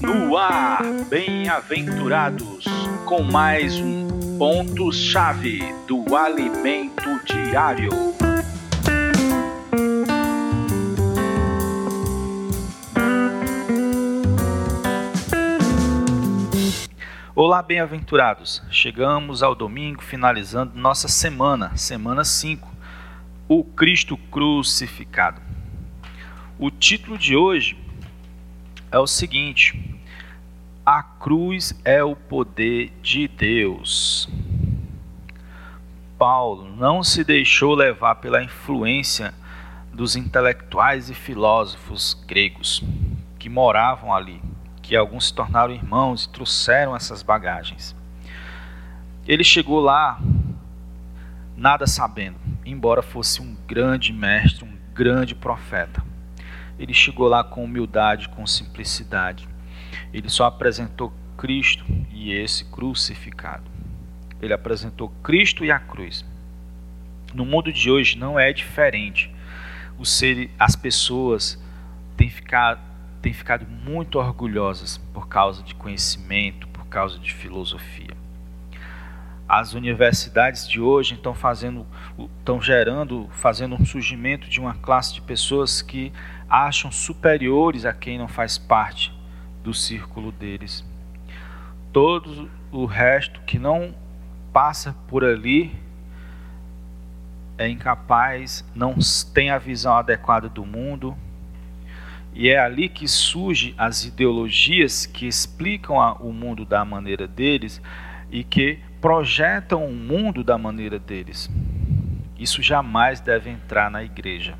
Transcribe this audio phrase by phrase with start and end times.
[0.00, 2.64] No ar, bem-aventurados,
[3.04, 4.06] com mais um
[4.38, 7.90] ponto-chave do alimento diário.
[17.34, 18.62] Olá, bem-aventurados.
[18.70, 22.72] Chegamos ao domingo, finalizando nossa semana, semana 5,
[23.48, 25.42] o Cristo crucificado.
[26.56, 27.83] O título de hoje
[28.94, 30.00] é o seguinte:
[30.86, 34.28] A cruz é o poder de Deus.
[36.16, 39.34] Paulo não se deixou levar pela influência
[39.92, 42.84] dos intelectuais e filósofos gregos
[43.36, 44.40] que moravam ali,
[44.80, 47.96] que alguns se tornaram irmãos e trouxeram essas bagagens.
[49.26, 50.20] Ele chegou lá
[51.56, 56.13] nada sabendo, embora fosse um grande mestre, um grande profeta
[56.78, 59.48] ele chegou lá com humildade, com simplicidade.
[60.12, 63.70] Ele só apresentou Cristo e esse crucificado.
[64.40, 66.24] Ele apresentou Cristo e a cruz.
[67.32, 69.30] No mundo de hoje não é diferente.
[69.98, 71.62] O ser, as pessoas
[72.16, 72.80] têm ficado,
[73.22, 78.13] têm ficado muito orgulhosas por causa de conhecimento, por causa de filosofia.
[79.56, 81.86] As universidades de hoje estão fazendo,
[82.40, 86.12] estão gerando, fazendo um surgimento de uma classe de pessoas que
[86.50, 89.16] acham superiores a quem não faz parte
[89.62, 90.84] do círculo deles.
[91.92, 93.94] Todo o resto que não
[94.52, 95.72] passa por ali
[97.56, 98.96] é incapaz, não
[99.32, 101.16] tem a visão adequada do mundo.
[102.34, 107.80] E é ali que surgem as ideologias que explicam o mundo da maneira deles
[108.32, 111.50] e que projetam o mundo da maneira deles.
[112.38, 114.54] Isso jamais deve entrar na igreja.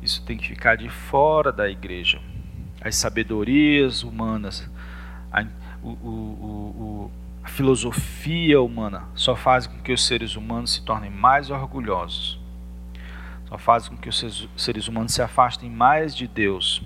[0.00, 2.20] Isso tem que ficar de fora da igreja.
[2.80, 4.70] As sabedorias humanas,
[5.32, 5.44] a,
[5.82, 7.10] o, o, o,
[7.42, 12.38] a filosofia humana só faz com que os seres humanos se tornem mais orgulhosos.
[13.48, 16.84] Só faz com que os seres humanos se afastem mais de Deus.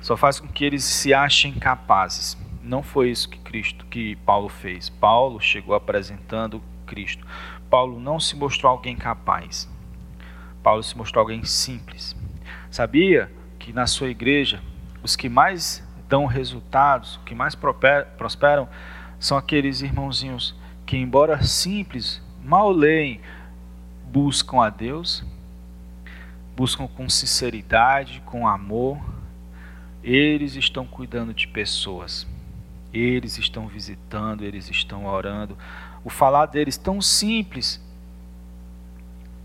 [0.00, 2.38] Só faz com que eles se achem capazes.
[2.66, 4.88] Não foi isso que Cristo, que Paulo fez.
[4.88, 7.24] Paulo chegou apresentando Cristo.
[7.70, 9.68] Paulo não se mostrou alguém capaz.
[10.64, 12.16] Paulo se mostrou alguém simples.
[12.68, 14.60] Sabia que na sua igreja
[15.00, 18.68] os que mais dão resultados, que mais prosperam,
[19.20, 20.52] são aqueles irmãozinhos
[20.84, 23.20] que, embora simples, mal leem,
[24.10, 25.24] buscam a Deus,
[26.56, 28.98] buscam com sinceridade, com amor.
[30.02, 32.26] Eles estão cuidando de pessoas,
[32.92, 35.56] eles estão visitando, eles estão orando.
[36.04, 37.80] O falar deles tão simples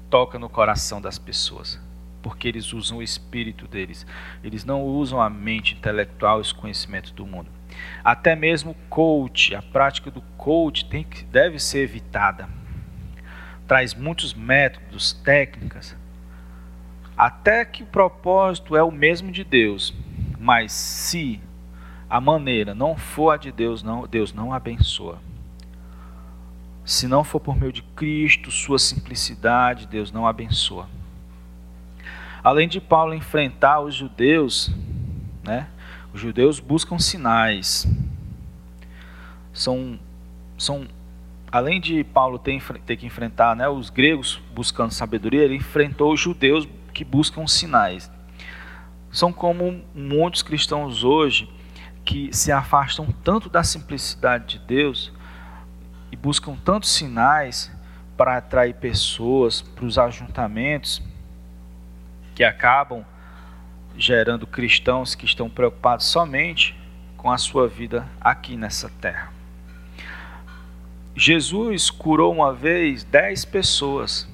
[0.10, 1.80] toca no coração das pessoas,
[2.22, 4.06] porque eles usam o espírito deles,
[4.44, 7.50] eles não usam a mente intelectual e os conhecimentos do mundo.
[8.04, 12.50] Até mesmo coach, a prática do coach tem que, deve ser evitada.
[13.68, 15.96] Traz muitos métodos, técnicas,
[17.18, 19.94] até que o propósito é o mesmo de Deus,
[20.40, 21.40] mas se
[22.12, 25.18] a maneira não for a de Deus, não, Deus não abençoa.
[26.84, 30.90] Se não for por meio de Cristo, sua simplicidade, Deus não abençoa.
[32.44, 34.70] Além de Paulo enfrentar os judeus,
[35.42, 35.70] né?
[36.14, 37.88] Os judeus buscam sinais.
[39.54, 39.98] São,
[40.58, 40.86] são
[41.50, 46.20] além de Paulo ter, ter que enfrentar né, os gregos buscando sabedoria, ele enfrentou os
[46.20, 48.12] judeus que buscam sinais.
[49.10, 51.48] São como muitos cristãos hoje
[52.04, 55.12] que se afastam tanto da simplicidade de Deus
[56.12, 57.72] e buscam tantos sinais
[58.18, 61.02] para atrair pessoas para os ajuntamentos
[62.36, 63.06] que acabam
[63.98, 66.78] gerando cristãos que estão preocupados somente
[67.18, 69.32] com a sua vida aqui nessa terra.
[71.16, 74.28] Jesus curou uma vez dez pessoas.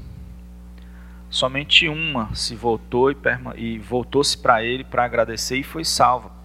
[1.29, 3.11] Somente uma se voltou
[3.55, 6.36] e, voltou-se para ele para agradecer e foi salva.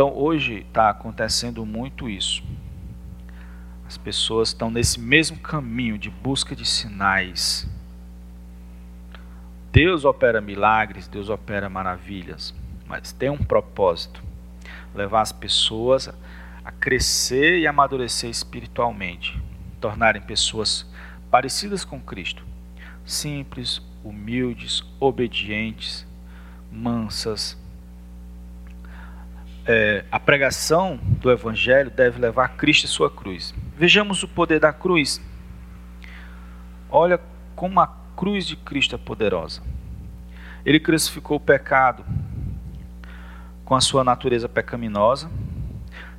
[0.00, 2.42] Então hoje está acontecendo muito isso.
[3.86, 7.68] As pessoas estão nesse mesmo caminho de busca de sinais.
[9.70, 12.54] Deus opera milagres, Deus opera maravilhas,
[12.86, 14.22] mas tem um propósito:
[14.94, 16.08] levar as pessoas
[16.64, 19.38] a crescer e amadurecer espiritualmente,
[19.82, 20.90] tornarem pessoas
[21.30, 22.42] parecidas com Cristo,
[23.04, 26.06] simples, humildes, obedientes,
[26.72, 27.59] mansas,
[29.66, 33.54] é, a pregação do Evangelho deve levar Cristo e sua cruz.
[33.76, 35.20] Vejamos o poder da cruz.
[36.90, 37.20] Olha
[37.54, 37.86] como a
[38.16, 39.62] cruz de Cristo é poderosa.
[40.64, 42.04] Ele crucificou o pecado
[43.64, 45.30] com a sua natureza pecaminosa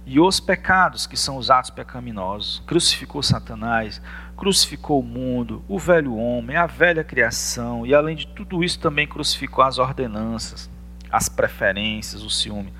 [0.05, 2.63] e os pecados, que são os atos pecaminosos.
[2.65, 4.01] Crucificou Satanás,
[4.35, 9.05] crucificou o mundo, o velho homem, a velha criação, e além de tudo isso também
[9.05, 10.69] crucificou as ordenanças,
[11.11, 12.73] as preferências, o ciúme.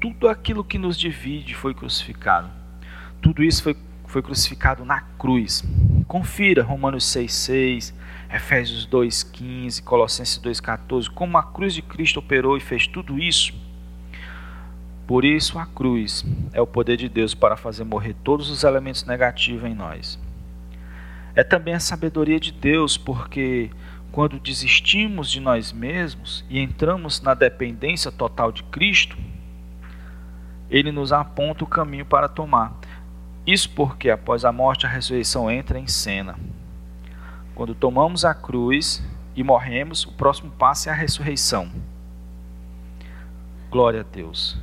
[0.00, 2.50] Tudo aquilo que nos divide foi crucificado.
[3.20, 5.64] Tudo isso foi, foi crucificado na cruz.
[6.06, 7.92] Confira Romanos 6,6,
[8.32, 13.52] Efésios 2,15, Colossenses 2,14, como a cruz de Cristo operou e fez tudo isso
[15.08, 16.22] por isso, a cruz
[16.52, 20.18] é o poder de Deus para fazer morrer todos os elementos negativos em nós.
[21.34, 23.70] É também a sabedoria de Deus, porque
[24.12, 29.16] quando desistimos de nós mesmos e entramos na dependência total de Cristo,
[30.70, 32.78] ele nos aponta o caminho para tomar.
[33.46, 36.38] Isso porque após a morte a ressurreição entra em cena.
[37.54, 39.02] Quando tomamos a cruz
[39.34, 41.70] e morremos, o próximo passo é a ressurreição.
[43.70, 44.58] Glória a Deus.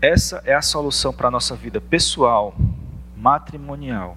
[0.00, 2.54] Essa é a solução para a nossa vida pessoal,
[3.14, 4.16] matrimonial,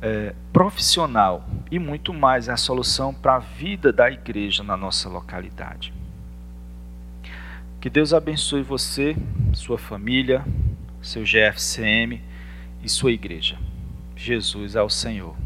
[0.00, 2.46] é, profissional e muito mais.
[2.46, 5.97] É a solução para a vida da igreja na nossa localidade.
[7.80, 9.16] Que Deus abençoe você,
[9.54, 10.44] sua família,
[11.00, 12.20] seu GFCM
[12.82, 13.56] e sua igreja.
[14.16, 15.36] Jesus é o Senhor.